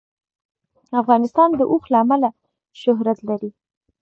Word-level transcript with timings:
افغانستان 1.01 1.49
د 1.55 1.61
اوښ 1.71 1.83
له 1.93 1.97
امله 2.03 2.29
شهرت 2.81 3.19
لري. 3.29 3.49